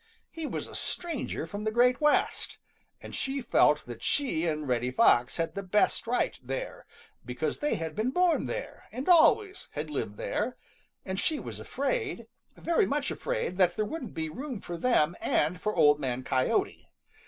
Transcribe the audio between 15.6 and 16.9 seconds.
for Old Man Coyote.